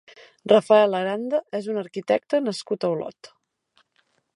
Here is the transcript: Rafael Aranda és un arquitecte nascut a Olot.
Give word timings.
Rafael 0.51 0.95
Aranda 1.01 1.43
és 1.59 1.69
un 1.75 1.79
arquitecte 1.83 2.43
nascut 2.49 2.89
a 2.89 2.95
Olot. 2.97 3.35